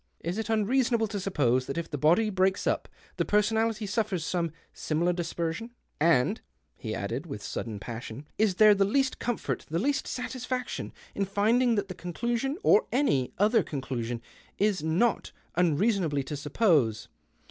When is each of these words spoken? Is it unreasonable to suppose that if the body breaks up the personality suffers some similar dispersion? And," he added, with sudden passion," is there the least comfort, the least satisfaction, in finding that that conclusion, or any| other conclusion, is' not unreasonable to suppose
Is 0.21 0.39
it 0.39 0.49
unreasonable 0.49 1.05
to 1.09 1.19
suppose 1.19 1.67
that 1.67 1.77
if 1.77 1.87
the 1.87 1.95
body 1.95 2.31
breaks 2.31 2.65
up 2.65 2.89
the 3.17 3.23
personality 3.23 3.85
suffers 3.85 4.25
some 4.25 4.51
similar 4.73 5.13
dispersion? 5.13 5.75
And," 5.99 6.41
he 6.75 6.95
added, 6.95 7.27
with 7.27 7.43
sudden 7.43 7.79
passion," 7.79 8.25
is 8.39 8.55
there 8.55 8.73
the 8.73 8.83
least 8.83 9.19
comfort, 9.19 9.67
the 9.69 9.77
least 9.77 10.07
satisfaction, 10.07 10.91
in 11.13 11.25
finding 11.25 11.75
that 11.75 11.87
that 11.87 11.99
conclusion, 11.99 12.57
or 12.63 12.87
any| 12.91 13.31
other 13.37 13.61
conclusion, 13.61 14.23
is' 14.57 14.81
not 15.03 15.31
unreasonable 15.55 16.23
to 16.23 16.35
suppose 16.35 17.07